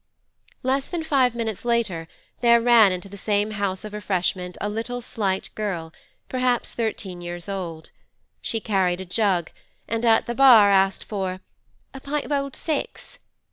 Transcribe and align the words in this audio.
Less 0.63 0.87
than 0.87 1.03
five 1.03 1.35
minutes 1.35 1.63
later 1.63 2.07
there 2.39 2.59
ran 2.59 2.91
into 2.91 3.07
the 3.07 3.17
same 3.19 3.51
house 3.51 3.85
of 3.85 3.93
refreshment 3.93 4.57
a 4.59 4.67
little 4.67 4.99
slight 4.99 5.51
girl, 5.53 5.93
perhaps 6.27 6.73
thirteen 6.73 7.21
years 7.21 7.47
old; 7.47 7.91
she 8.41 8.59
carried 8.59 8.99
a 8.99 9.05
jug, 9.05 9.51
and 9.87 10.03
at 10.03 10.25
the 10.25 10.33
bar 10.33 10.71
asked 10.71 11.03
for 11.03 11.39
'a 11.93 11.99
pint 11.99 12.25
of 12.25 12.31
old 12.31 12.55
six. 12.55 13.19